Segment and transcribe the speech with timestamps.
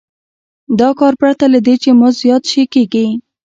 [0.79, 3.05] دا کار پرته له دې چې مزد زیات شي کېږي